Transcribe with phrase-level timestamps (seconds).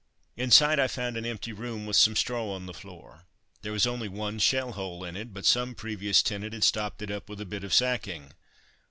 [0.35, 3.27] Inside I found an empty room with some straw on the floor.
[3.61, 7.11] There was only one shell hole in it, but some previous tenant had stopped it
[7.11, 8.31] up with a bit of sacking.